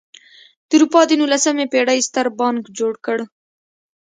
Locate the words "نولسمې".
1.21-1.65